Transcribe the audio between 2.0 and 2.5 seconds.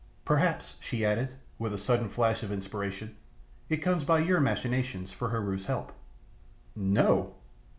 flash